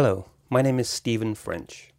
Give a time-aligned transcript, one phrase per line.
[0.00, 1.92] Hello, my name is Stephen French.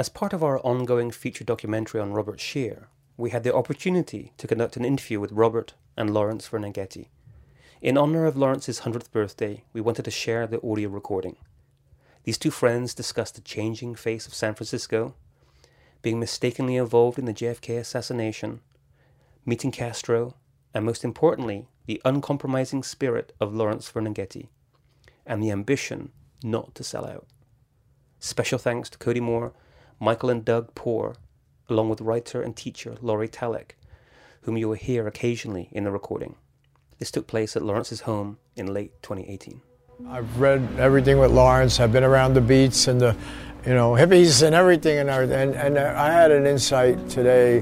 [0.00, 4.48] As part of our ongoing feature documentary on Robert Scheer, we had the opportunity to
[4.48, 7.06] conduct an interview with Robert and Lawrence Ferlinghetti.
[7.80, 11.36] In honor of Lawrence's 100th birthday, we wanted to share the audio recording.
[12.24, 15.14] These two friends discussed the changing face of San Francisco,
[16.02, 18.58] being mistakenly involved in the JFK assassination,
[19.44, 20.34] meeting Castro,
[20.74, 24.48] and most importantly, the uncompromising spirit of Lawrence Ferlinghetti,
[25.24, 26.10] and the ambition
[26.42, 27.26] not to sell out.
[28.18, 29.52] Special thanks to Cody Moore,
[30.00, 31.16] Michael and Doug Poor,
[31.68, 33.72] along with writer and teacher Laurie Talek,
[34.42, 36.36] whom you will hear occasionally in the recording.
[36.98, 39.60] This took place at Lawrence's home in late 2018.
[40.08, 41.80] I've read everything with Lawrence.
[41.80, 43.16] I've been around the beats and the,
[43.66, 47.60] you know, hippies and everything, and and, and I had an insight today.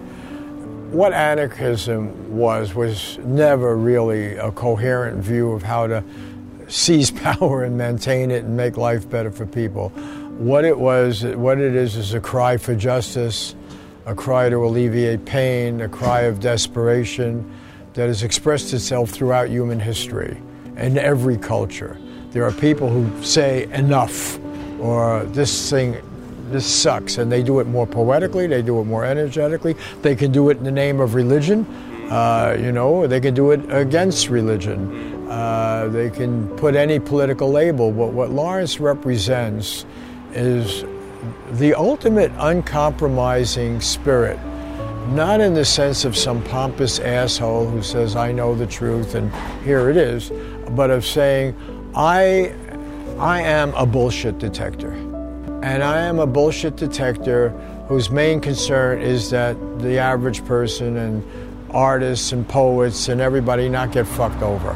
[0.91, 6.05] What anarchism was was never really a coherent view of how to
[6.69, 9.93] seize power and maintain it and make life better for people.
[10.39, 13.55] What it was, what it is, is a cry for justice,
[14.05, 17.49] a cry to alleviate pain, a cry of desperation
[17.93, 20.43] that has expressed itself throughout human history
[20.77, 21.97] in every culture.
[22.31, 24.41] There are people who say enough
[24.81, 26.03] or this thing
[26.51, 30.31] this sucks and they do it more poetically they do it more energetically they can
[30.31, 31.65] do it in the name of religion
[32.11, 37.51] uh, you know they can do it against religion uh, they can put any political
[37.51, 39.87] label but what lawrence represents
[40.35, 40.85] is
[41.53, 44.39] the ultimate uncompromising spirit
[45.09, 49.33] not in the sense of some pompous asshole who says, I know the truth and
[49.63, 50.33] here it is,
[50.71, 51.55] but of saying,
[51.95, 52.55] I,
[53.19, 54.93] I am a bullshit detector.
[55.63, 57.51] And I am a bullshit detector
[57.87, 61.23] whose main concern is that the average person and
[61.71, 64.75] artists and poets and everybody not get fucked over.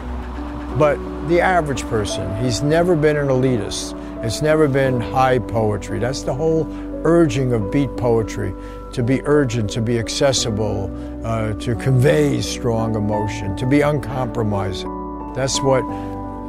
[0.78, 0.96] But
[1.28, 3.92] the average person, he's never been an elitist.
[4.22, 5.98] It's never been high poetry.
[5.98, 6.66] That's the whole
[7.04, 8.52] urging of beat poetry
[8.92, 10.90] to be urgent, to be accessible,
[11.24, 15.32] uh, to convey strong emotion, to be uncompromising.
[15.34, 15.82] That's what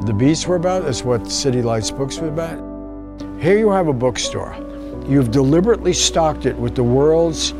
[0.06, 0.84] the Beats were about.
[0.84, 2.58] That's what City Lights Books were about.
[3.40, 4.56] Here you have a bookstore.
[5.06, 7.52] You've deliberately stocked it with the world's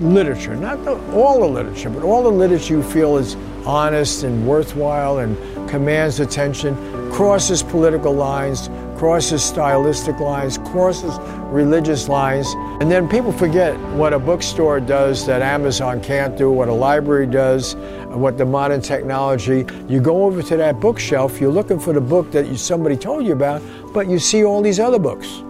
[0.00, 4.46] literature, not the, all the literature, but all the literature you feel is honest and
[4.46, 5.36] worthwhile and
[5.68, 6.74] commands attention,
[7.18, 12.46] crosses political lines, crosses stylistic lines, crosses religious lines.
[12.80, 17.26] And then people forget what a bookstore does that Amazon can't do, what a library
[17.26, 17.74] does,
[18.06, 19.66] what the modern technology.
[19.88, 23.26] You go over to that bookshelf, you're looking for the book that you, somebody told
[23.26, 23.62] you about,
[23.92, 25.42] but you see all these other books.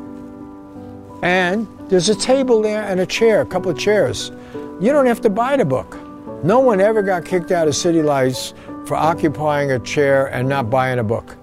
[1.23, 4.33] And there's a table there and a chair, a couple of chairs.
[4.81, 5.99] You don't have to buy the book.
[6.43, 8.55] No one ever got kicked out of City Lights
[8.87, 11.37] for occupying a chair and not buying a book.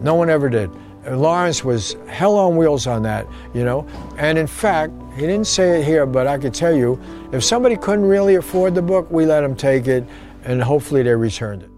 [0.00, 0.70] No one ever did.
[1.10, 3.86] Lawrence was hell on wheels on that, you know.
[4.18, 7.00] And in fact, he didn't say it here, but I could tell you,
[7.32, 10.04] if somebody couldn't really afford the book, we let them take it,
[10.44, 11.70] and hopefully they returned it.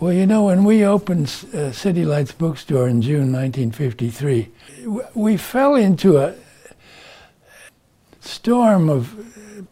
[0.00, 4.50] Well, you know, when we opened uh, City Lights Bookstore in June 1953,
[5.14, 6.34] we fell into a
[8.20, 9.68] storm of,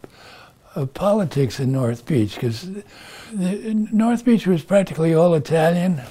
[0.75, 2.69] of politics in North Beach because
[3.33, 6.03] North Beach was practically all Italian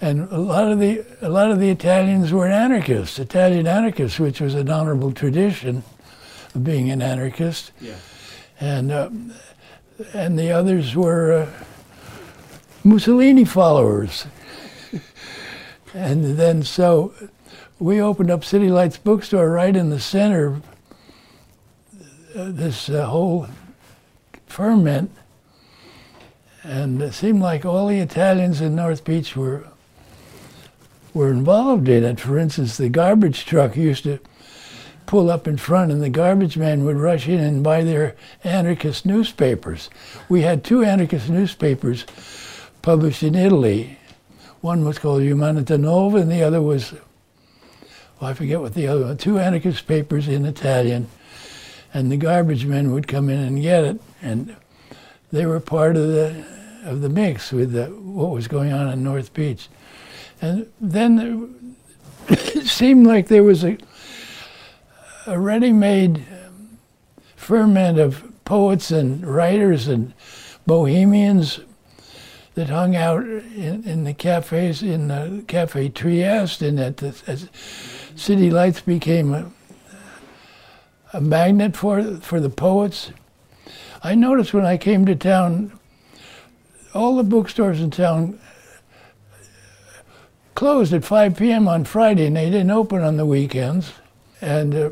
[0.00, 4.40] and a lot of the a lot of the Italians were anarchists, Italian anarchists, which
[4.40, 5.82] was an honorable tradition
[6.54, 7.72] of being an anarchist.
[7.80, 7.94] Yeah.
[8.60, 9.10] And uh,
[10.12, 11.46] and the others were uh,
[12.84, 14.26] Mussolini followers.
[15.94, 17.14] and then so
[17.78, 20.62] we opened up City Lights Bookstore right in the center of
[22.34, 23.48] uh, this uh, whole
[24.46, 25.10] ferment.
[26.66, 29.68] And it seemed like all the Italians in North Beach were
[31.14, 32.18] were involved in it.
[32.18, 34.18] For instance, the garbage truck used to
[35.06, 39.06] pull up in front and the garbage man would rush in and buy their anarchist
[39.06, 39.88] newspapers.
[40.28, 42.04] We had two anarchist newspapers
[42.82, 43.96] published in Italy.
[44.60, 46.92] One was called Umanità Nova and the other was,
[48.20, 51.08] well, I forget what the other one, two anarchist papers in Italian.
[51.94, 54.00] And the garbage men would come in and get it.
[54.20, 54.56] And
[55.32, 56.44] they were part of the,
[56.84, 59.68] of the mix with the, what was going on in North Beach.
[60.40, 61.74] And then
[62.28, 63.78] it seemed like there was a,
[65.26, 66.78] a ready made um,
[67.36, 70.12] ferment of poets and writers and
[70.66, 71.60] bohemians
[72.54, 77.48] that hung out in, in the cafes in the Cafe Trieste, and that the,
[78.16, 79.50] City Lights became a,
[81.12, 83.10] a magnet for for the poets.
[84.06, 85.76] I noticed when I came to town,
[86.94, 88.38] all the bookstores in town
[90.54, 91.66] closed at 5 p.m.
[91.66, 93.94] on Friday, and they didn't open on the weekends.
[94.40, 94.90] And uh,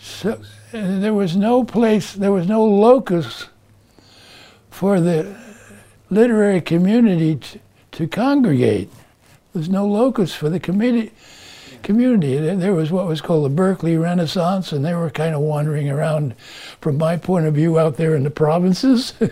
[0.00, 0.40] so
[0.72, 3.48] and there was no place, there was no locus
[4.70, 5.36] for the
[6.08, 7.60] literary community to,
[7.92, 8.90] to congregate.
[9.52, 11.12] There was no locus for the committee
[11.82, 12.36] community.
[12.36, 16.34] There was what was called the Berkeley Renaissance, and they were kind of wandering around,
[16.80, 19.12] from my point of view, out there in the provinces.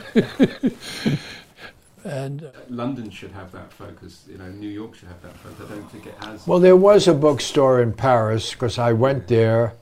[2.05, 4.25] and uh, London should have that focus.
[4.31, 5.67] You know, New York should have that focus.
[5.71, 6.47] I don't think it has.
[6.47, 9.75] Well, there was a bookstore in Paris because I went there.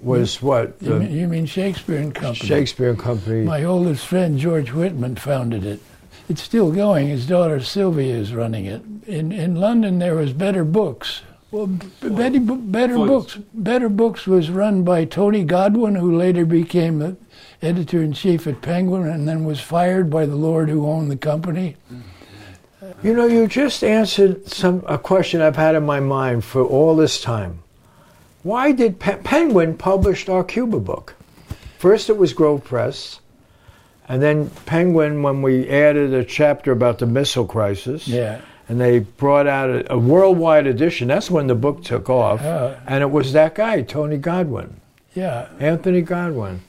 [0.00, 2.48] Was what you mean, you mean Shakespeare and Company?
[2.48, 3.42] Shakespeare and Company.
[3.42, 5.80] My oldest friend George Whitman founded it.
[6.28, 7.08] It's still going.
[7.08, 8.80] His daughter Sylvia is running it.
[9.08, 11.22] In in London, there was Better Books.
[11.50, 13.06] Well, Betty, Better Foyles.
[13.06, 13.38] Books.
[13.54, 17.16] Better Books was run by Tony Godwin, who later became the
[17.62, 21.16] editor in chief at Penguin, and then was fired by the lord who owned the
[21.16, 21.76] company.
[21.92, 23.06] Mm-hmm.
[23.06, 26.96] You know, you just answered some a question I've had in my mind for all
[26.96, 27.62] this time.
[28.42, 31.14] Why did Pe- Penguin publish our Cuba book?
[31.78, 33.20] First, it was Grove Press,
[34.08, 38.06] and then Penguin when we added a chapter about the missile crisis.
[38.06, 38.40] Yeah.
[38.68, 41.08] And they brought out a, a worldwide edition.
[41.08, 42.76] That's when the book took off, Oh.
[42.86, 44.80] and it was that guy, Tony Godwin,
[45.14, 45.48] Yeah.
[45.58, 46.60] Anthony Godwin.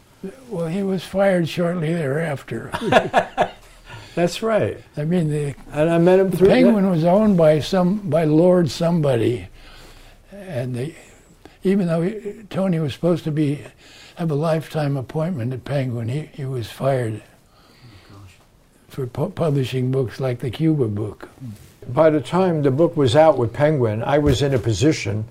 [0.50, 2.72] Well, he was fired shortly thereafter.
[4.16, 4.78] That's right.
[4.98, 6.48] I mean, the And I met him through.
[6.48, 9.48] that- Penguin was owned by some by Lord somebody,
[10.31, 10.95] and they,
[11.63, 13.60] even though he, Tony was supposed to be
[14.16, 17.22] have a lifetime appointment at Penguin, he, he was fired
[18.12, 18.22] oh
[18.90, 21.30] for pu- publishing books like the Cuba book.
[21.40, 21.50] Hmm.
[21.94, 25.26] By the time the book was out with Penguin, I was in a position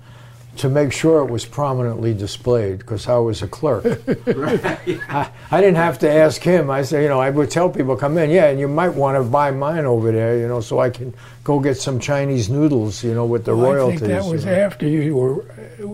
[0.57, 3.85] to make sure it was prominently displayed because I was a clerk.
[4.27, 6.69] I, I didn't have to ask him.
[6.69, 9.17] I said, you know, I would tell people, come in, yeah, and you might want
[9.17, 11.13] to buy mine over there, you know, so I can
[11.43, 14.03] go get some Chinese noodles, you know, with the Well, royalties.
[14.03, 14.57] I think that was you know.
[14.57, 15.85] after you were uh,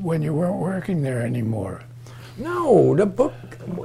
[0.00, 1.82] when you weren't working there anymore.
[2.36, 3.32] No, the book.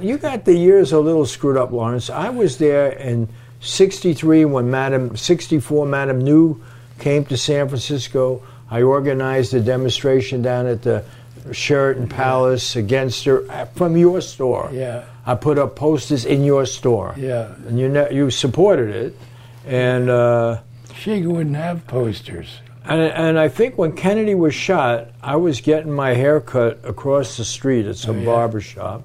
[0.02, 2.10] You got the years a little screwed up, Lawrence.
[2.10, 3.28] I was there in
[3.60, 6.60] '63 when Madam '64 Madam Nhu
[6.98, 8.42] came to San Francisco.
[8.70, 11.04] I organized a demonstration down at the
[11.52, 14.68] Sheraton Palace against her uh, from your store.
[14.72, 17.54] Yeah, I put up posters in your store, yeah.
[17.66, 19.16] and you ne- you supported it,
[19.66, 20.10] and.
[20.10, 20.58] Uh,
[20.94, 22.58] She wouldn't have posters.
[22.84, 27.36] and, and I think when Kennedy was shot, I was getting my hair cut across
[27.36, 28.24] the street at some Oh, yeah.
[28.26, 29.04] barber shop.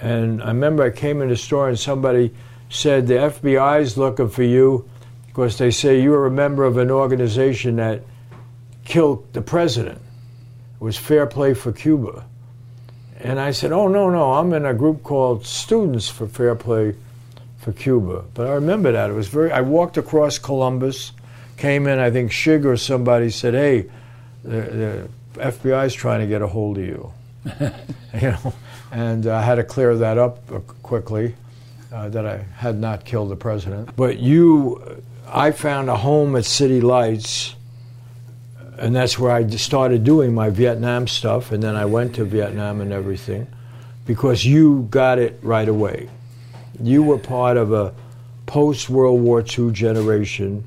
[0.00, 2.30] And I remember I came in the store and somebody
[2.68, 4.88] said, The FBI's looking for you
[5.26, 8.02] because they say you were a member of an organization that
[8.84, 10.00] killed the president.
[10.80, 12.24] It was Fair Play for Cuba.
[13.20, 16.94] And I said, Oh, no, no, I'm in a group called Students for Fair Play
[17.58, 18.24] for Cuba.
[18.34, 19.10] But I remember that.
[19.10, 21.12] It was very, I walked across Columbus
[21.58, 23.86] came in, I think Shig or somebody said, "Hey,
[24.44, 27.12] the, the FBI's trying to get a hold of you,"
[28.14, 28.54] you know,
[28.92, 31.34] and I had to clear that up uh, quickly
[31.92, 33.94] uh, that I had not killed the president.
[33.96, 37.54] But you, I found a home at City Lights,
[38.78, 42.80] and that's where I started doing my Vietnam stuff, and then I went to Vietnam
[42.80, 43.46] and everything,
[44.06, 46.08] because you got it right away.
[46.80, 47.94] You were part of a
[48.46, 50.64] post World War II generation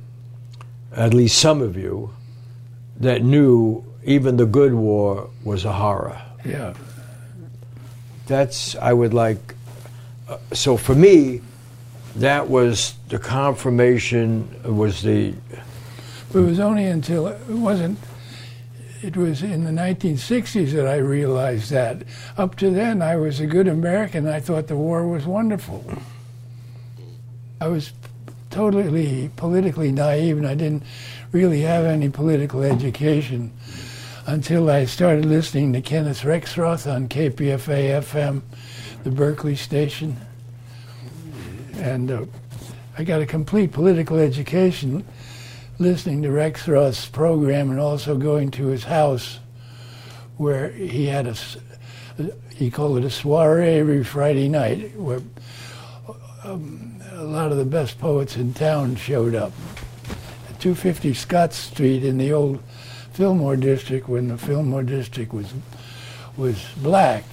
[0.94, 2.14] at least some of you,
[2.98, 6.22] that knew even the good war was a horror.
[6.46, 6.74] Yeah,
[8.28, 9.56] That's, I would like,
[10.54, 11.42] so for me,
[12.16, 15.34] that was the confirmation, was the,
[16.34, 17.98] It was only until it wasn't.
[19.02, 22.04] It was in the 1960s that I realized that.
[22.38, 24.28] Up to then, I was a good American.
[24.28, 25.84] I thought the war was wonderful.
[27.60, 27.94] I was
[28.52, 30.84] totally politically naive, and I didn't
[31.32, 33.52] really have any political education
[34.28, 38.42] until I started listening to Kenneth Rexroth on KPFA FM,
[39.04, 40.18] the Berkeley station.
[41.76, 42.26] And uh,
[42.98, 45.06] I got a complete political education
[45.80, 49.40] listening to Rexroth's program and also going to his house
[50.38, 51.36] where he had a,
[52.56, 55.22] he called it a soiree every Friday night where
[56.44, 59.52] um, a lot of the best poets in town showed up.
[60.50, 62.62] At 250 Scott Street in the old
[63.14, 65.54] Fillmore district when the Fillmore district was
[66.38, 67.24] was black.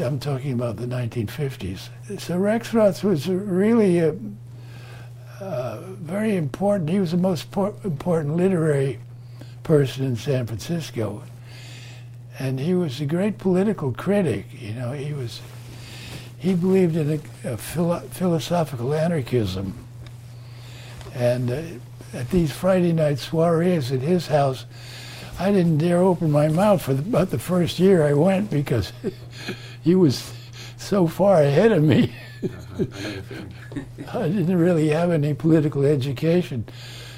[0.00, 1.88] I'm talking about the 1950s.
[2.18, 4.14] So Rexroth was really a,
[6.00, 6.88] very important.
[6.88, 7.54] He was the most
[7.84, 8.98] important literary
[9.62, 11.22] person in San Francisco,
[12.38, 14.46] and he was a great political critic.
[14.52, 15.40] You know, he was
[16.38, 19.83] he believed in a, a philo- philosophical anarchism,
[21.14, 21.62] and uh,
[22.12, 24.66] at these Friday night soirees at his house,
[25.38, 28.92] I didn't dare open my mouth for the, about the first year I went because
[29.82, 30.32] he was
[30.76, 32.12] so far ahead of me.
[32.42, 33.52] I know the feeling.
[34.12, 36.66] I didn't really have any political education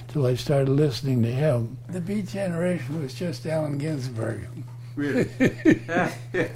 [0.08, 1.76] till I started listening to him.
[1.88, 4.48] The Beat Generation was just Allen Ginsberg.
[4.94, 5.28] Really?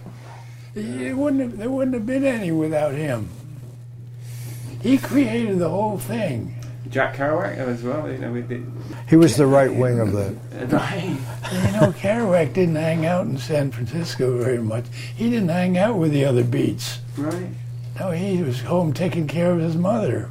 [0.75, 3.29] It wouldn't have, there wouldn't have been any without him.
[4.81, 6.60] He created the whole thing.
[6.91, 8.11] Jack Kerouac as well.
[8.11, 8.67] You know, we did.
[9.09, 10.35] He was the right wing of that.
[10.71, 11.17] Right.
[11.53, 14.85] You know, Kerouac didn't hang out in San Francisco very much.
[15.17, 16.99] He didn't hang out with the other beats.
[17.17, 17.49] Right.
[17.99, 20.31] No, he was home taking care of his mother.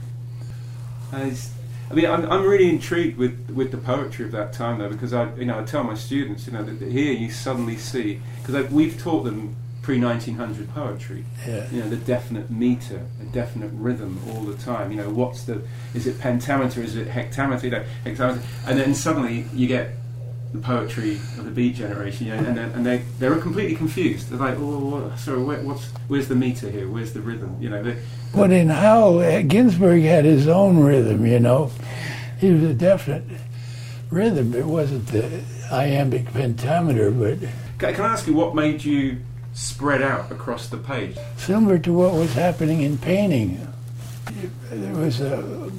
[1.12, 1.52] And it's-
[1.92, 5.12] I mean, I'm, I'm really intrigued with, with the poetry of that time, though, because
[5.12, 8.22] I, you know, I tell my students, you know, that, that here you suddenly see,
[8.46, 9.56] because we've taught them
[9.90, 11.66] pre 1900 poetry, Yeah.
[11.72, 14.92] you know, the definite meter, a definite rhythm all the time.
[14.92, 15.64] You know, what's the,
[15.96, 19.90] is it pentameter, is it hectameter, you know, hectameter, and then suddenly you get
[20.54, 24.30] the poetry of the beat generation, you know, and, then- and they they're completely confused.
[24.30, 24.78] They're like, oh,
[25.10, 26.88] what, sorry, where, what's, where's the meter here?
[26.88, 27.58] Where's the rhythm?
[27.60, 27.98] You know, they,
[28.36, 31.72] But in Howl, uh, Ginsberg had his own rhythm, you know.
[32.40, 33.24] He was a definite
[34.12, 34.54] rhythm.
[34.54, 35.42] It wasn't the
[35.72, 37.40] iambic pentameter, but
[37.80, 39.18] Can, can I ask you what made you
[39.60, 41.18] spread out across the page?
[41.38, 43.68] similar to what was happening in painting.
[44.72, 45.72] There was a,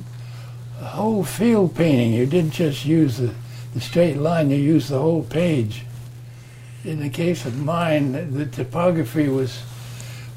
[0.80, 2.12] a whole field painting.
[2.12, 3.32] You didn't just use the,
[3.75, 5.84] the straight line, you used the whole page.
[6.84, 9.62] In the case of mine, the topography was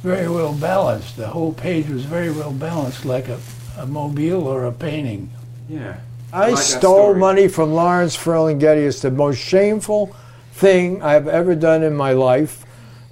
[0.02, 1.18] very well balanced.
[1.18, 3.40] The whole page was very well balanced, like a,
[3.78, 5.30] a mobile or a painting.
[5.70, 5.98] Yeah.
[6.32, 7.20] I like stole story.
[7.20, 8.88] money from Lawrence Ferlinghetti.
[8.88, 10.16] It's the most shameful
[10.54, 12.63] thing I've ever done in my life.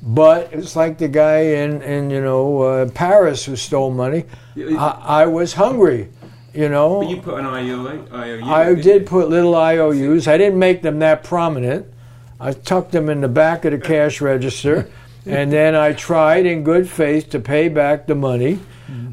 [0.01, 4.25] But it's like the guy in, in you know uh, Paris who stole money.
[4.57, 6.09] I, I was hungry,
[6.53, 7.01] you know.
[7.01, 8.07] But you put an IOU.
[8.11, 10.27] IOU I did put little IOUs.
[10.27, 11.85] I didn't make them that prominent.
[12.39, 14.89] I tucked them in the back of the cash register,
[15.27, 18.59] and then I tried in good faith to pay back the money.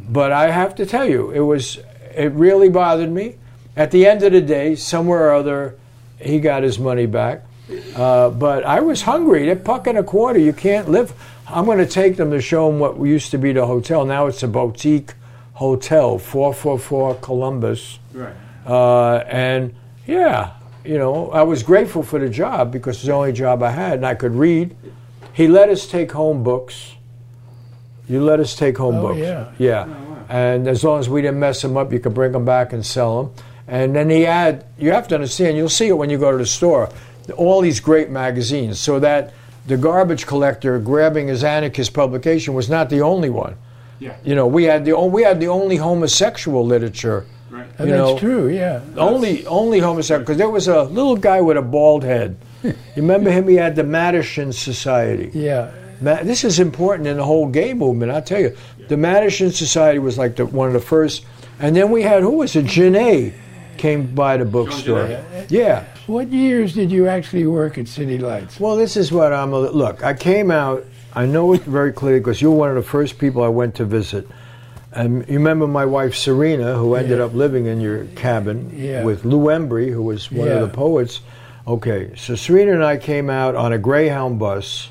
[0.08, 1.78] But I have to tell you, it was
[2.14, 3.36] it really bothered me.
[3.76, 5.78] At the end of the day, somewhere or other,
[6.18, 7.44] he got his money back.
[7.94, 9.44] Uh, but I was hungry.
[9.46, 10.38] They're buck and a quarter.
[10.38, 11.12] You can't live.
[11.48, 14.04] I'm going to take them to show them what used to be the hotel.
[14.04, 15.14] Now it's a boutique
[15.54, 17.98] hotel, 444 Columbus.
[18.12, 18.34] Right.
[18.66, 19.74] Uh, and
[20.06, 20.52] yeah,
[20.84, 23.94] you know, I was grateful for the job because it's the only job I had
[23.94, 24.76] and I could read.
[25.32, 26.94] He let us take home books.
[28.08, 29.18] You let us take home Oh, books.
[29.20, 29.52] yeah.
[29.58, 29.84] Yeah.
[29.86, 30.26] Oh, wow.
[30.30, 32.84] And as long as we didn't mess them up, you could bring them back and
[32.84, 33.34] sell them.
[33.66, 36.38] And then he had, you have to understand, you'll see it when you go to
[36.38, 36.88] the store,
[37.36, 38.78] all these great magazines.
[38.78, 39.32] So that
[39.66, 43.56] the garbage collector grabbing his anarchist publication was not the only one.
[43.98, 44.16] Yeah.
[44.24, 47.66] You know, we had the, we had the only homosexual literature Right.
[47.78, 48.80] And You that's know, true, yeah.
[48.96, 52.36] only only homosexual because there was a little guy with a bald head.
[52.62, 53.48] You remember him?
[53.48, 55.30] He had the Mattachine Society.
[55.32, 55.70] Yeah.
[56.00, 58.12] Ma- this is important in the whole gay movement.
[58.12, 58.56] I tell you,
[58.88, 61.24] the Mattachine Society was like the, one of the first.
[61.60, 62.66] And then we had who was it?
[62.66, 63.32] Genet
[63.78, 65.06] came by the bookstore.
[65.06, 65.50] Genet.
[65.50, 65.84] Yeah.
[66.08, 68.58] What years did you actually work at City Lights?
[68.58, 69.52] Well, this is what I'm.
[69.54, 70.86] Look, I came out.
[71.14, 73.74] I know it very clearly because you were one of the first people I went
[73.74, 74.26] to visit.
[74.92, 77.26] And you remember my wife Serena, who ended Yeah.
[77.26, 79.04] up living in your cabin Yeah.
[79.04, 80.54] with Lou Embry, who was one Yeah.
[80.54, 81.20] of the poets.
[81.66, 84.88] Okay, so Serena and I came out on a Greyhound bus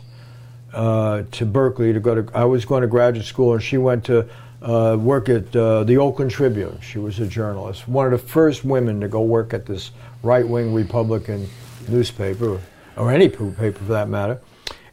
[0.71, 2.25] uh, to Berkeley to go to.
[2.35, 4.25] I was going to graduate school, and she went to
[4.61, 6.77] uh, work at uh, the Oakland Tribune.
[6.81, 9.89] She was a journalist, one of the first women to go work at this
[10.23, 11.49] right-wing Republican
[11.87, 12.61] newspaper,
[12.95, 14.39] or any paper for that matter.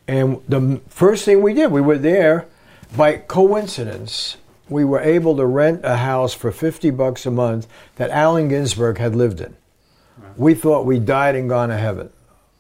[0.07, 2.47] And the first thing we did, we were there
[2.97, 4.37] by coincidence.
[4.69, 7.67] We were able to rent a house for 50 bucks a month
[7.97, 9.57] that Allen Ginsberg had lived in.
[10.37, 12.11] We thought we died and gone to heaven.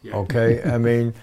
[0.02, 0.16] Yeah.
[0.16, 0.62] Okay?
[0.64, 1.14] I mean,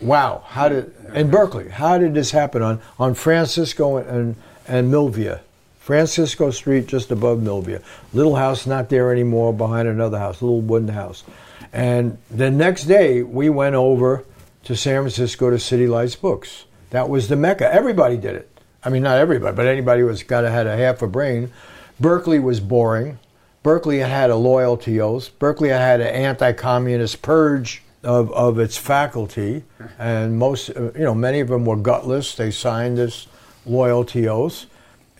[0.00, 0.44] wow.
[0.46, 4.36] How did, in Berkeley, how did this happen on, on Francisco and,
[4.66, 5.40] and Milvia?
[5.88, 7.82] Francisco Street, just above Milvia.
[8.12, 11.24] Little house not there anymore, behind another house, little wooden house.
[11.72, 14.26] And the next day, we went over
[14.64, 16.66] to San Francisco to City Lights Books.
[16.90, 17.72] That was the mecca.
[17.72, 18.50] Everybody did it.
[18.84, 21.54] I mean, not everybody, but anybody who's got to had a half a brain.
[21.98, 23.18] Berkeley was boring.
[23.62, 25.30] Berkeley had a loyalty oath.
[25.38, 29.64] Berkeley had had an anti-communist purge of, of its faculty,
[29.98, 32.34] and most, uh, you know, many of them were gutless.
[32.34, 33.26] They signed this
[33.64, 34.66] loyalty oath,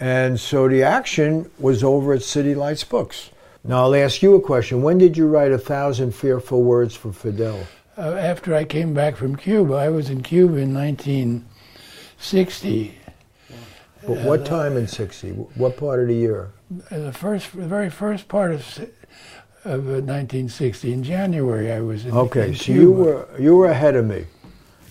[0.00, 3.30] and so the action was over at City Lights Books.
[3.64, 4.82] Now I'll ask you a question.
[4.82, 7.66] When did you write a thousand fearful words for Fidel?
[7.96, 12.94] Uh, after I came back from Cuba, I was in Cuba in 1960.
[14.06, 15.30] But what time in '60?
[15.56, 16.50] What part of the year?
[16.90, 18.60] The first, the very first part of,
[19.64, 20.92] of uh, 1960.
[20.92, 22.80] In January, I was in, Okay, in so Cuba.
[22.80, 24.26] you were you were ahead of me.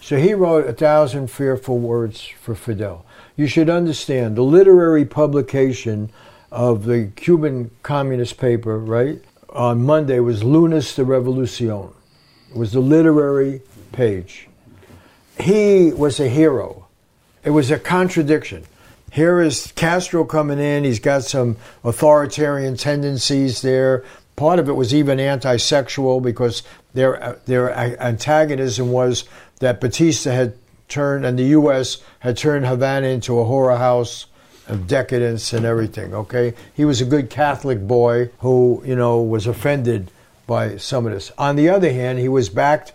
[0.08, 3.06] So he wrote a thousand fearful words for Fidel.
[3.36, 6.12] You should understand the literary publication
[6.50, 9.22] of the Cuban communist paper, right?
[9.50, 11.94] On Monday was Lunes de Revolucion.
[12.50, 13.62] It was the literary
[13.92, 14.48] page.
[15.42, 16.88] He was a hero.
[17.44, 18.64] It was a contradiction.
[19.12, 20.86] Here is Castro coming in.
[20.86, 24.06] He's got some authoritarian tendencies there.
[24.38, 29.26] Part of it was even anti-sexual because their their antagonism was
[29.60, 30.54] that Batista had
[30.88, 31.98] turned and the U.S.
[32.20, 34.28] had turned Havana into a horror house
[34.68, 36.14] of decadence and everything.
[36.14, 40.12] Okay, he was a good Catholic boy who you know was offended
[40.46, 41.32] by some of this.
[41.38, 42.94] On the other hand, he was backed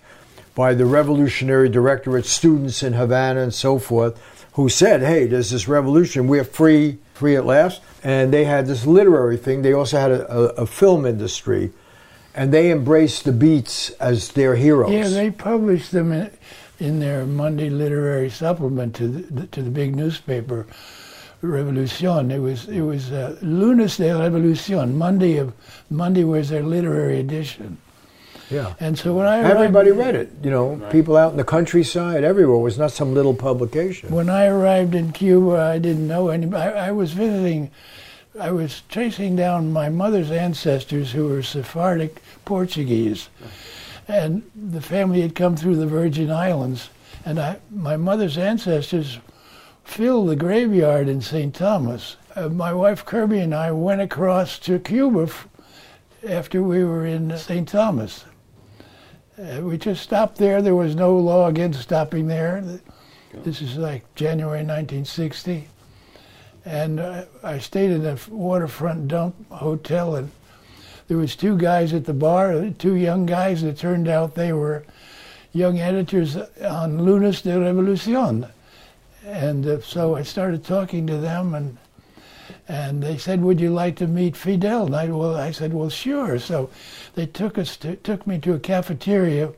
[0.54, 4.20] by the Revolutionary Directorate students in Havana and so forth,
[4.52, 6.28] who said, "Hey, there's this revolution.
[6.28, 9.62] We're free, free at last." And they had this literary thing.
[9.62, 11.70] They also had a, a, a film industry,
[12.34, 14.92] and they embraced the Beats as their heroes.
[14.92, 16.30] Yeah, they published them in,
[16.80, 20.66] in their Monday literary supplement to the, to the big newspaper,
[21.42, 22.30] Revolucion.
[22.30, 24.94] It was it was uh, Lunes de Revolucion.
[24.94, 25.52] Monday of
[25.90, 27.78] Monday was their literary edition.
[28.48, 28.74] yeah.
[28.78, 30.30] And so when I arrived, Everybody read it.
[30.44, 32.56] You know, people out in the countryside, everywhere.
[32.58, 34.10] It was not some little publication.
[34.10, 36.62] When I arrived in Cuba, I didn't know anybody.
[36.62, 37.72] I, I was visiting,
[38.38, 43.28] I was tracing down my mother's ancestors who were Sephardic Portuguese.
[44.08, 46.88] And the family had come through the Virgin Islands.
[47.26, 49.18] And I, my mother's ancestors
[49.84, 51.54] filled the graveyard in St.
[51.54, 52.16] Thomas.
[52.34, 55.30] Uh, my wife Kirby and I went across to Cuba
[56.26, 57.68] after we were in St.
[57.68, 58.24] Thomas.
[59.38, 60.62] Uh, we just stopped there.
[60.62, 62.64] There was no law against stopping there.
[63.34, 65.68] This is like January 1960.
[66.64, 70.30] And uh, I stayed in a waterfront dump hotel, and
[71.08, 73.62] there was two guys at the bar, two young guys.
[73.62, 74.84] It turned out they were
[75.52, 78.48] young editors on Lunes de Revolucion.
[79.24, 81.78] And uh, so I started talking to them, and
[82.68, 85.90] and they said, "Would you like to meet Fidel?" And I, well, I said, "Well,
[85.90, 86.70] sure." So
[87.14, 89.52] they took us to, took me to a cafeteria,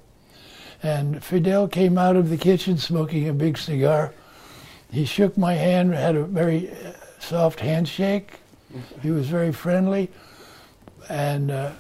[0.83, 4.13] and Fidel came out of the kitchen smoking a big cigar.
[4.95, 8.35] He shook my hand, had a very uh, soft handshake.
[9.03, 10.09] He was very friendly,
[11.09, 11.73] and uh,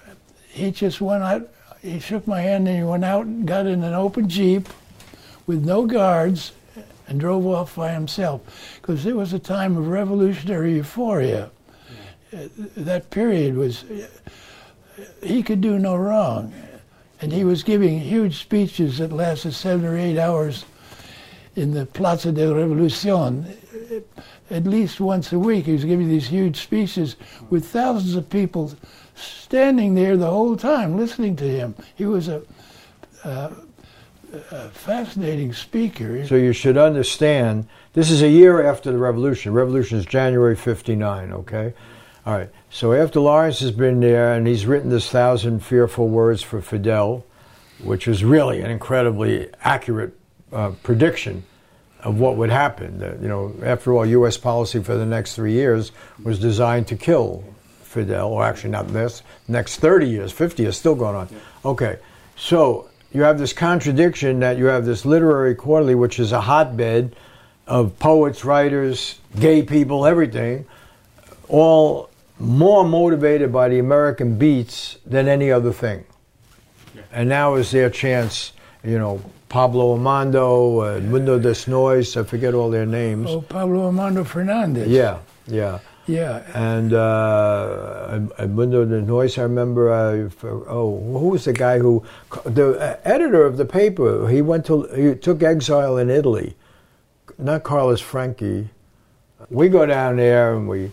[0.48, 1.48] he just went out.
[1.80, 4.68] He shook my hand, and he went out and got in an open jeep
[5.46, 6.52] with no guards
[7.06, 8.40] and drove off by himself
[8.82, 11.50] because it was a time of revolutionary euphoria.
[12.32, 13.84] Uh, That period was,
[15.22, 16.52] he could do no wrong.
[17.20, 20.64] And he was giving huge speeches that lasted seven or eight hours
[21.56, 23.46] in the Plaza de Revolucion.
[24.50, 27.16] At least once a week, he was giving these huge speeches
[27.50, 28.72] with thousands of people
[29.14, 31.74] standing there the whole time listening to him.
[31.94, 32.42] He was a,
[33.24, 33.52] a,
[34.50, 36.26] a fascinating speaker.
[36.26, 39.52] So you should understand this is a year after the revolution.
[39.52, 41.74] Revolution is January 59, okay?
[42.26, 42.50] All right.
[42.70, 47.24] So after Lawrence has been there and he's written this thousand fearful words for Fidel,
[47.82, 50.18] which was really an incredibly accurate
[50.52, 51.44] uh, prediction
[52.00, 52.98] of what would happen.
[52.98, 54.36] That, you know, after all, U.S.
[54.36, 57.44] policy for the next three years was designed to kill
[57.82, 61.28] Fidel, or actually not this, next 30 years, 50 years, still going on.
[61.64, 61.98] Okay.
[62.36, 67.14] So you have this contradiction that you have this literary quarterly, which is a hotbed
[67.66, 70.66] of poets, writers, gay people, everything,
[71.48, 76.04] all more motivated by the American beats than any other thing.
[77.12, 78.52] And now is their chance,
[78.82, 79.22] you know,
[79.54, 83.30] Pablo Armando, uh, Mundo Desnoes, I forget all their names.
[83.30, 84.88] Oh, Pablo Armando Fernandez.
[84.88, 85.78] Yeah, yeah.
[86.08, 86.42] Yeah.
[86.54, 92.02] And uh, Mundo Desnoes, I remember, uh, for, oh, who was the guy who,
[92.44, 96.56] the uh, editor of the paper, he went to, he took exile in Italy.
[97.38, 98.70] Not Carlos Franqui.
[99.50, 100.90] We go down there and we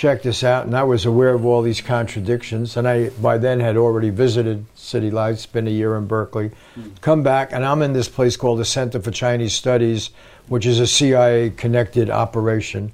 [0.00, 2.74] check this out, and I was aware of all these contradictions.
[2.74, 6.52] And I, by then, had already visited City Lights, been a year in Berkeley.
[6.74, 6.88] Hmm.
[7.02, 10.08] Come back, and I'm in this place called the Center for Chinese Studies,
[10.48, 12.92] which is a CIA connected operation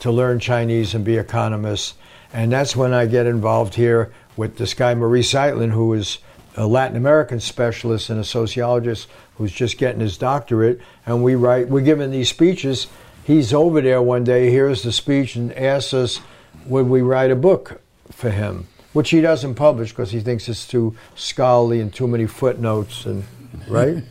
[0.00, 1.94] to learn Chinese and be economists.
[2.32, 6.18] And that's when I get involved here with this guy, Maurice Zeitlin, who is
[6.56, 10.80] a Latin American specialist and a sociologist who's just getting his doctorate.
[11.06, 12.88] And we write, we're giving these speeches.
[13.22, 16.20] He's over there one day, hears the speech, and asks us,
[16.68, 18.66] would we write a book for him?
[18.92, 23.24] Which he doesn't publish because he thinks it's too scholarly and too many footnotes, and
[23.68, 23.96] right?
[23.96, 24.04] you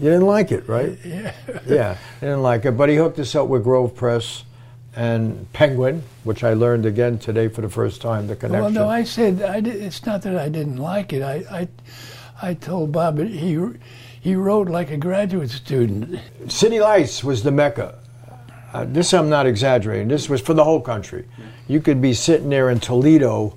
[0.00, 0.98] didn't like it, right?
[1.04, 1.34] Yeah.
[1.66, 2.72] yeah, didn't like it.
[2.72, 4.44] But he hooked us up with Grove Press,
[4.94, 8.26] and Penguin, which I learned again today for the first time.
[8.26, 8.62] The connection.
[8.62, 11.22] Well, no, I said I did, it's not that I didn't like it.
[11.22, 11.68] I,
[12.42, 13.58] I, I told Bob he
[14.20, 16.20] he wrote like a graduate student.
[16.48, 17.98] City Lights was the mecca.
[18.72, 20.08] Uh, this I'm not exaggerating.
[20.08, 21.26] This was for the whole country.
[21.68, 23.56] You could be sitting there in Toledo.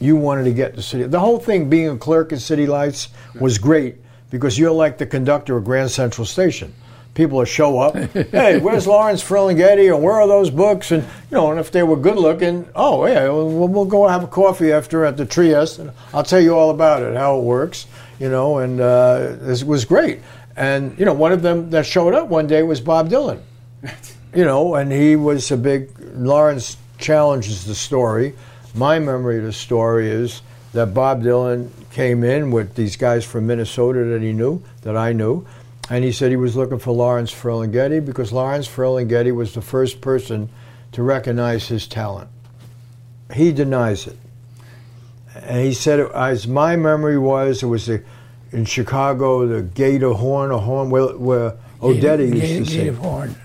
[0.00, 1.04] You wanted to get to city.
[1.04, 3.08] The whole thing, being a clerk at City Lights,
[3.40, 3.96] was great
[4.30, 6.74] because you're like the conductor of Grand Central Station.
[7.14, 7.96] People will show up.
[8.12, 9.92] hey, where's Lawrence Ferlinghetti?
[9.92, 10.92] And where are those books?
[10.92, 14.22] And you know, and if they were good looking, oh yeah, we'll, we'll go have
[14.22, 17.42] a coffee after at the Trieste, and I'll tell you all about it, how it
[17.42, 17.86] works.
[18.20, 20.20] You know, and uh, this was great.
[20.56, 23.40] And you know, one of them that showed up one day was Bob Dylan.
[24.34, 25.90] you know, and he was a big.
[26.14, 28.34] Lawrence challenges the story.
[28.74, 33.46] My memory of the story is that Bob Dylan came in with these guys from
[33.46, 35.46] Minnesota that he knew, that I knew,
[35.90, 40.00] and he said he was looking for Lawrence Ferlinghetti because Lawrence Ferlinghetti was the first
[40.00, 40.50] person
[40.92, 42.28] to recognize his talent.
[43.34, 44.16] He denies it.
[45.34, 50.50] And he said, as my memory was, it was in Chicago, the Gate of Horn,
[50.50, 52.80] or Horn, where, where Odetta used to sing.
[52.80, 53.36] Gate of Horn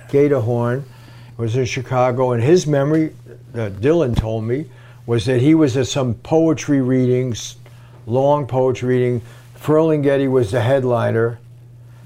[1.38, 3.15] was in Chicago, and his memory,
[3.54, 4.65] that Dylan told me,
[5.06, 7.58] was that he was at some poetry readings,
[8.06, 9.21] long poetry reading.
[9.60, 11.39] Ferlinghetti was the headliner.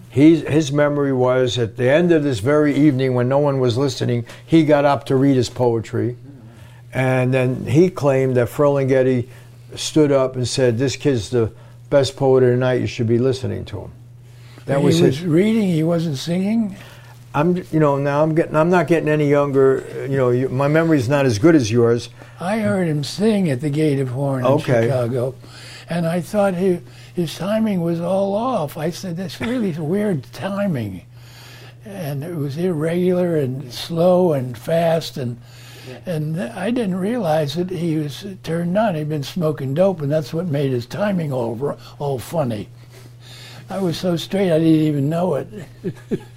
[0.09, 3.77] He's, his memory was at the end of this very evening, when no one was
[3.77, 6.15] listening, he got up to read his poetry,
[6.93, 9.27] and then he claimed that Ferlinghetti
[9.75, 11.51] stood up and said, "This kid's the
[11.89, 12.81] best poet of the night.
[12.81, 13.91] You should be listening to him."
[14.65, 15.25] That he was was his.
[15.25, 15.67] reading.
[15.67, 16.75] He wasn't singing.
[17.37, 19.85] I'm, you know, now I'm getting, I'm not getting any younger.
[20.09, 22.09] You know, you, my memory's not as good as yours.
[22.39, 25.35] I heard him sing at the Gate of Horn in Chicago,
[25.87, 26.79] and I thought he,
[27.13, 28.75] his timing was all off.
[28.75, 31.03] I said, "That's really weird timing,"
[31.85, 35.39] and it was irregular and slow and fast, and
[36.07, 38.95] and I didn't realize that he was turned on.
[38.95, 42.69] He'd been smoking dope, and that's what made his timing all all funny.
[43.69, 45.47] I was so straight, I didn't even know it.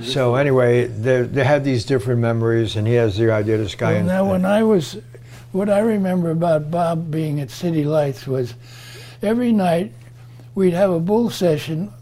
[0.00, 3.58] So anyway, they, they had these different memories, and he has the idea.
[3.58, 3.94] This guy.
[3.94, 4.96] Well, now, when I was,
[5.52, 8.54] what I remember about Bob being at City Lights was
[9.20, 9.92] every night
[10.54, 11.92] we'd have a bull session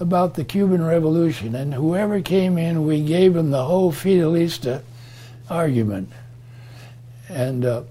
[0.00, 4.82] about the Cuban Revolution, and whoever came in, we gave him the whole Fidelista
[5.48, 6.10] argument.
[7.28, 7.82] And uh,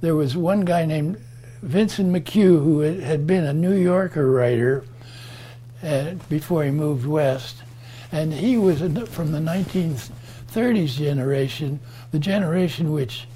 [0.00, 1.20] there was one guy named
[1.62, 4.84] Vincent McHugh who had been a New Yorker writer
[5.84, 7.62] uh, before he moved west,
[8.12, 13.26] and he was from the 1930s generation, the generation which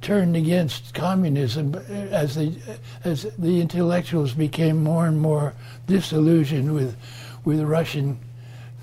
[0.00, 2.54] turned against communism as the
[3.04, 5.54] as the intellectuals became more and more
[5.86, 6.96] disillusioned with
[7.44, 8.18] with Russian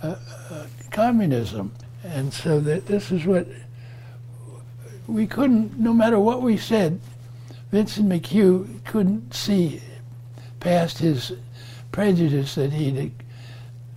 [0.03, 0.15] uh,
[0.49, 3.47] uh, communism, and so that this is what
[5.07, 6.99] we couldn't, no matter what we said,
[7.71, 9.81] Vincent McHugh couldn't see
[10.59, 11.33] past his
[11.91, 13.11] prejudice that he'd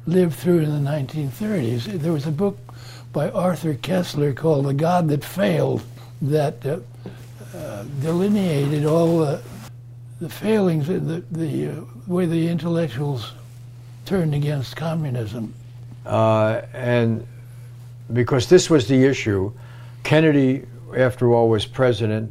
[0.07, 1.85] lived through in the 1930s.
[2.01, 2.59] There was a book
[3.13, 5.83] by Arthur Koestler called The God That Failed
[6.21, 6.79] that uh,
[7.57, 9.43] uh, delineated all the,
[10.21, 13.33] the failings, the, the uh, way the intellectuals
[14.05, 15.55] turned against communism.
[16.07, 17.27] uh, and
[18.13, 19.53] because this was the issue,
[20.03, 22.31] Kennedy, after all, was president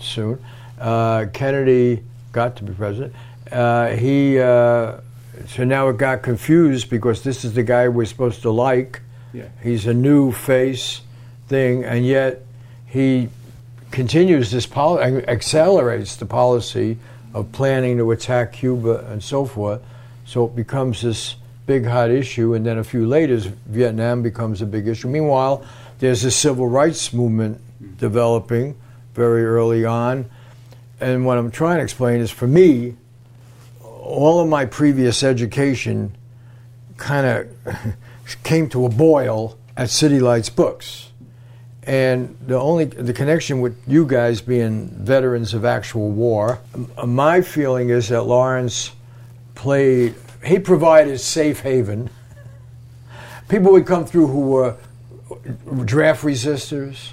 [0.00, 0.42] soon.
[0.78, 3.14] Uh, Kennedy got to be president.
[3.50, 4.98] Uh, he uh,
[5.46, 9.00] so now it got confused because this is the guy we're supposed to like.
[9.32, 9.48] Yeah.
[9.62, 11.00] He's a new face
[11.48, 12.42] thing, and yet
[12.86, 13.28] he
[13.90, 16.98] continues this policy, accelerates the policy
[17.34, 19.82] of planning to attack Cuba and so forth.
[20.26, 24.66] So it becomes this big hot issue, and then a few later, Vietnam becomes a
[24.66, 25.08] big issue.
[25.08, 25.64] Meanwhile,
[25.98, 27.60] there's a civil rights movement
[27.98, 28.76] developing
[29.14, 30.28] very early on.
[31.00, 32.96] And what I'm trying to explain is for me,
[34.12, 36.14] all of my previous education
[36.96, 37.96] kind of
[38.44, 41.10] came to a boil at City Lights Books.
[41.84, 46.60] And the only the connection with you guys being veterans of actual war,
[47.04, 48.92] my feeling is that Lawrence
[49.56, 52.08] played he provided safe haven.
[53.48, 54.76] People would come through who were
[55.84, 57.10] draft resistors,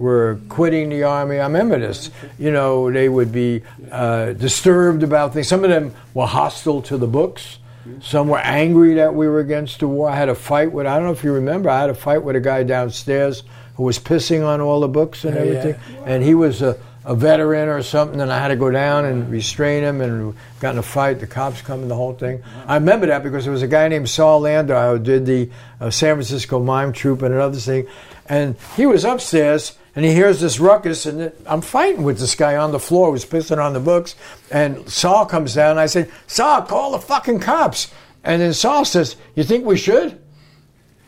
[0.00, 1.38] were quitting the army.
[1.38, 2.10] I remember this.
[2.38, 5.46] You know, they would be uh, disturbed about things.
[5.46, 7.58] Some of them were hostile to the books.
[8.00, 10.08] Some were angry that we were against the war.
[10.08, 12.22] I had a fight with, I don't know if you remember, I had a fight
[12.22, 13.42] with a guy downstairs
[13.74, 15.50] who was pissing on all the books and Oh, yeah.
[15.58, 15.80] everything.
[16.06, 19.04] And he was a, a, a veteran or something, and I had to go down
[19.06, 21.20] and restrain him and got in a fight.
[21.20, 22.42] The cops come and the whole thing.
[22.66, 25.90] I remember that because there was a guy named Saul Landau who did the uh,
[25.90, 27.86] San Francisco Mime Troupe and another thing,
[28.26, 32.56] and he was upstairs and he hears this ruckus, and I'm fighting with this guy
[32.56, 34.14] on the floor who's pissing on the books.
[34.50, 37.92] And Saul comes down, and I said, Saul, call the fucking cops.
[38.22, 40.20] And then Saul says, You think we should?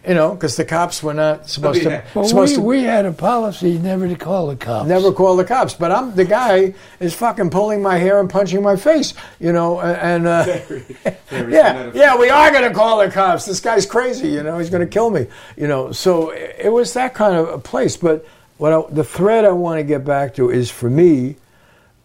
[0.06, 2.00] You know, because the cops were not supposed yeah.
[2.00, 2.06] to.
[2.18, 4.88] Well, supposed we, to we had a policy never to call the cops.
[4.88, 5.74] never call the cops.
[5.74, 9.14] But I'm the guy is fucking pulling my hair and punching my face.
[9.38, 10.84] You know, and uh, Very
[11.52, 13.46] yeah, yeah, we are going to call the cops.
[13.46, 14.26] This guy's crazy.
[14.26, 15.28] You know, he's going to kill me.
[15.56, 17.96] You know, so it it was that kind of a place.
[17.96, 18.26] But
[18.62, 21.34] what I, the thread I want to get back to is for me,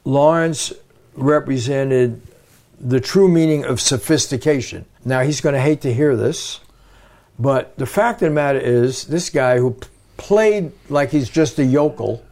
[0.06, 0.74] Lawrence
[1.14, 2.20] represented
[2.80, 4.86] the true meaning of sophistication.
[5.06, 6.60] Now he's going to hate to hear this,
[7.38, 9.78] but the fact of the matter is, this guy who
[10.18, 12.26] played like he's just a yokel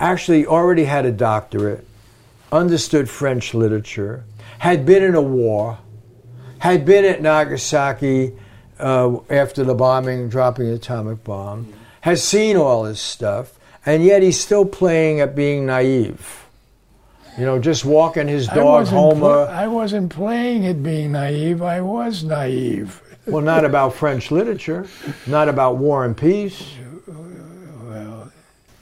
[0.00, 1.86] actually already had a doctorate,
[2.50, 4.24] understood French literature,
[4.60, 5.78] had been in a war,
[6.60, 8.32] had been at Nagasaki
[8.78, 11.70] uh, after the bombing, dropping the atomic bomb,
[12.00, 16.46] has seen all this stuff, and yet he's still playing at being naive.
[17.38, 19.46] You know, just walking his I dog pl- Homer.
[19.50, 21.62] I wasn't playing at being naive.
[21.62, 23.00] I was naive.
[23.26, 24.86] well, not about French literature,
[25.26, 26.64] not about war and peace.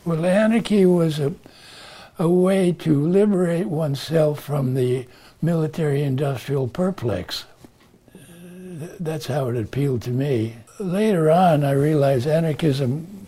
[0.04, 1.34] Well, anarchy was a,
[2.18, 5.06] a way to liberate oneself from the
[5.42, 7.44] military industrial perplex.
[8.98, 10.56] That's how it appealed to me.
[10.78, 13.26] Later on, I realized anarchism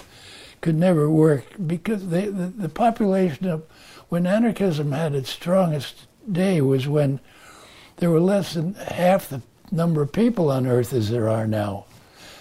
[0.61, 3.65] could never work because they, the, the population of
[4.09, 7.21] when anarchism had its strongest day was when
[7.97, 11.87] there were less than half the number of people on earth as there are now.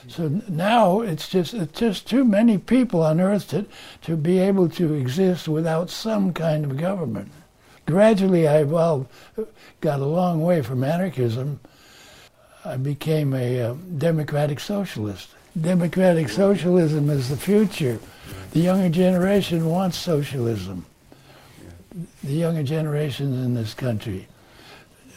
[0.07, 3.65] So now it's just it's just too many people on earth to,
[4.03, 7.31] to be able to exist without some kind of government.
[7.85, 9.09] Gradually, I evolved,
[9.81, 11.59] got a long way from anarchism.
[12.65, 15.29] I became a uh, democratic socialist.
[15.59, 17.99] Democratic socialism is the future.
[18.51, 20.85] The younger generation wants socialism.
[22.23, 24.27] The younger generations in this country.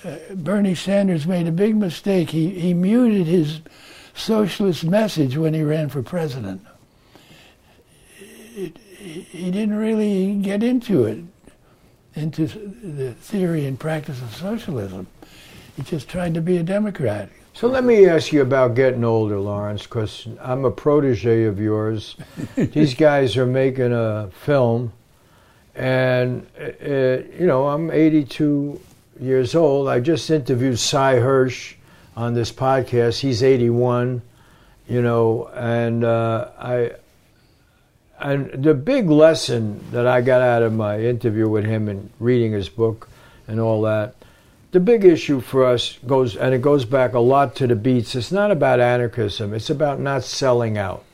[0.05, 2.31] Uh, Bernie Sanders made a big mistake.
[2.31, 3.61] He, he muted his
[4.15, 6.65] socialist message when he ran for president.
[8.19, 11.25] It, he he didn't really get into it,
[12.15, 15.07] into the theory and practice of socialism.
[15.77, 17.31] He just tried to be a Democrat.
[17.55, 22.17] So let me ask you about getting older, Lawrence, because I'm a protege of yours.
[22.57, 24.93] These guys are making a film,
[25.75, 28.81] and uh, you know I'm 82
[29.21, 29.89] years old.
[29.89, 31.75] I just interviewed Sy Hersh
[32.17, 33.21] on this podcast.
[33.21, 34.23] He's 81,
[34.89, 36.93] you know, and uh, I.
[38.19, 42.53] And the big lesson that I got out of my interview with him and reading
[42.53, 43.09] his book
[43.49, 44.15] and all that
[44.73, 48.15] the big issue for us goes, and it goes back a lot to the beats.
[48.15, 49.55] It's not about anarchism.
[49.55, 51.05] It's about not selling out.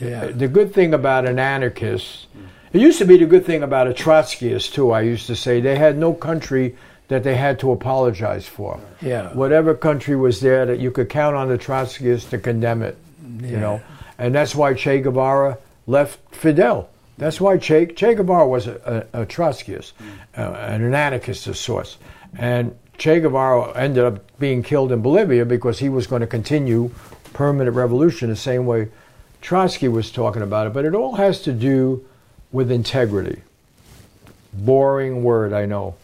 [0.00, 0.26] Yeah.
[0.26, 2.26] The good thing about an anarchist,
[2.72, 4.90] it used to be the good thing about a Trotskyist too.
[4.90, 6.76] I used to say they had no country
[7.08, 8.80] that they had to apologize for.
[9.02, 9.32] Yeah.
[9.34, 12.96] Whatever country was there, that you could count on the Trotskyists to condemn it.
[13.40, 13.82] You know,
[14.18, 16.88] and that's why Che Guevara left Fidel.
[17.18, 19.92] That's why Che, che Guevara was a, a, a Trotskyist
[20.36, 21.98] uh, and an anarchist of sorts.
[22.36, 26.90] And Che Guevara ended up being killed in Bolivia because he was going to continue
[27.32, 28.88] permanent revolution the same way
[29.40, 30.72] Trotsky was talking about it.
[30.72, 32.06] But it all has to do
[32.52, 33.42] with integrity.
[34.52, 35.96] Boring word, I know.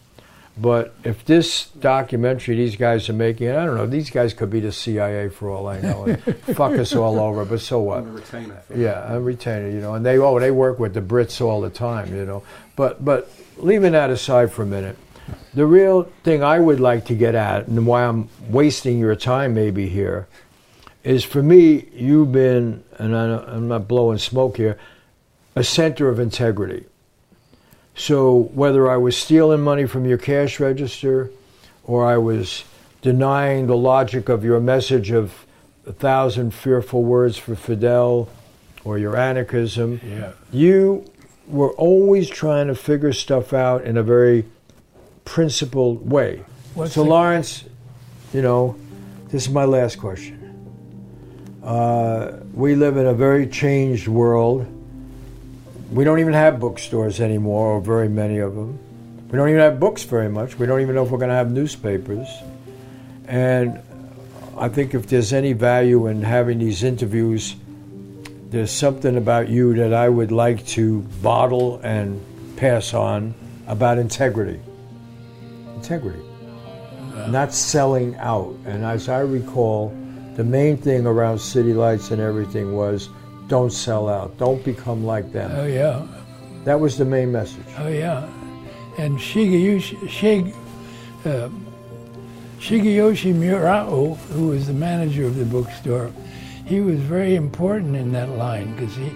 [0.57, 4.49] But if this documentary these guys are making, and I don't know, these guys could
[4.49, 6.21] be the CIA for all I know, and
[6.55, 7.45] fuck us all over.
[7.45, 7.99] But so what?
[7.99, 8.61] I'm a retainer.
[8.67, 11.61] for Yeah, a retainer, you know, and they oh they work with the Brits all
[11.61, 12.43] the time, you know.
[12.75, 14.97] But but leaving that aside for a minute,
[15.53, 19.53] the real thing I would like to get at, and why I'm wasting your time
[19.53, 20.27] maybe here,
[21.03, 24.77] is for me you've been, and I'm not blowing smoke here,
[25.55, 26.85] a center of integrity.
[27.95, 31.31] So whether I was stealing money from your cash register,
[31.83, 32.63] or I was
[33.01, 35.45] denying the logic of your message of
[35.87, 38.29] a thousand fearful words for Fidel,
[38.85, 40.31] or your anarchism, Yeah.
[40.51, 41.05] you
[41.47, 44.45] were always trying to figure stuff out in a very
[45.25, 46.43] principled way.
[46.73, 47.65] What's so, the- Lawrence,
[48.33, 48.75] you know,
[49.29, 50.35] this is my last question.
[51.63, 54.65] Uh, we live in a very changed world.
[55.91, 58.79] We don't even have bookstores anymore, or very many of them.
[59.29, 60.57] We don't even have books very much.
[60.57, 62.27] We don't even know if we're going to have newspapers.
[63.27, 63.79] And
[64.57, 67.55] I think if there's any value in having these interviews,
[68.49, 72.19] there's something about you that I would like to bottle and
[72.55, 73.35] pass on
[73.67, 74.59] about integrity.
[75.79, 76.21] Integrity.
[77.29, 78.53] Not selling out.
[78.65, 79.89] And as I recall,
[80.35, 83.09] the main thing around City Lights and everything was
[83.47, 84.37] don't sell out.
[84.37, 85.51] Don't become like them.
[85.53, 86.05] Oh yeah,
[86.65, 87.65] That was the main message.
[87.77, 88.27] oh yeah.
[88.97, 90.53] And Shigeyoshi, Shig,
[91.25, 91.49] uh,
[92.59, 96.11] Shigeyoshi Murao, who was the manager of the bookstore,
[96.65, 99.11] he was very important in that line because he,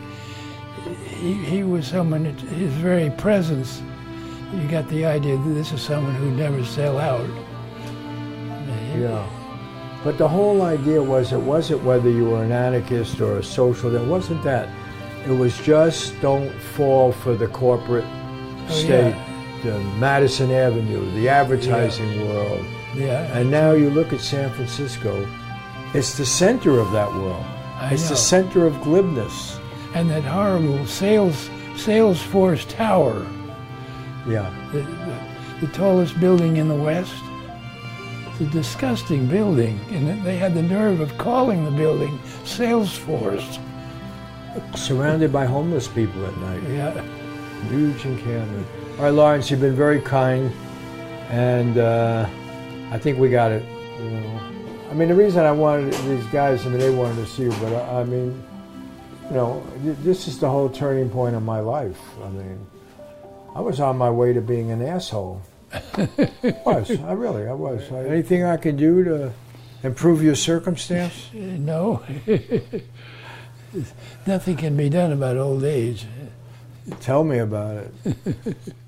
[1.19, 2.23] he he was someone.
[2.25, 3.81] His very presence,
[4.53, 7.27] you got the idea that this is someone who'd never sell out.
[8.97, 9.27] Yeah.
[10.03, 13.95] But the whole idea was it wasn't whether you were an anarchist or a social,
[13.95, 14.69] it wasn't that.
[15.27, 19.15] It was just don't fall for the corporate Oh, state,
[19.63, 22.65] the Madison Avenue, the advertising world.
[22.95, 25.27] Yeah, And now you look at San Francisco,
[25.93, 27.43] it's the center of that world.
[27.79, 28.09] I it's know.
[28.09, 29.57] the center of glibness.
[29.95, 33.25] and that horrible sales Salesforce Tower,
[34.27, 34.53] Yeah.
[34.71, 37.13] the, the, the tallest building in the West.
[38.31, 43.59] It's a disgusting building, and they had the nerve of calling the building Salesforce.
[44.75, 46.63] Surrounded by homeless people at night.
[46.69, 47.03] Yeah,
[47.69, 48.67] Huge encampment.
[48.97, 50.51] All right, Lawrence, you've been very kind,
[51.29, 52.27] and uh,
[52.91, 53.63] I think we got it.
[53.99, 54.39] You know,
[54.91, 57.53] I mean, the reason I wanted these guys, I mean, they wanted to see you,
[57.61, 58.43] but I, I mean,
[59.29, 59.65] you know,
[60.03, 61.99] this is the whole turning point of my life.
[62.23, 62.59] I mean,
[63.55, 65.41] I was on my way to being an asshole.
[65.71, 66.09] I
[66.65, 66.91] was.
[66.91, 67.91] I really, I was.
[67.91, 69.33] Anything I could do to
[69.83, 71.29] improve your circumstance?
[71.33, 72.03] No,
[74.27, 76.05] nothing can be done about old age.
[76.99, 78.57] Tell me about it.